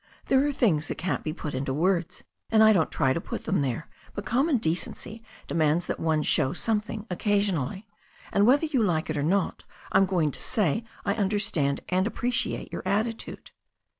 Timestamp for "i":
2.63-2.73, 11.05-11.13